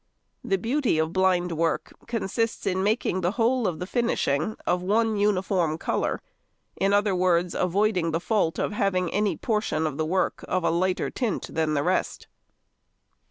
[0.43, 5.15] The beauty of blind work consists in making the whole of the finishing of one
[5.15, 6.19] uniform colour,
[6.75, 11.11] in other words, avoiding the fault of having any portion of the work of lighter
[11.11, 12.25] tint than the rest.